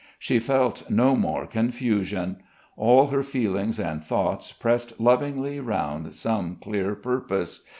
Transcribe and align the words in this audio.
She 0.17 0.39
felt 0.39 0.89
no 0.89 1.15
more 1.15 1.45
"confusion." 1.45 2.37
All 2.75 3.05
her 3.09 3.21
feelings 3.21 3.79
and 3.79 4.01
thoughts 4.01 4.51
pressed 4.51 4.99
lovingly 4.99 5.59
round 5.59 6.15
some 6.15 6.55
clear 6.55 6.95
purpose. 6.95 7.63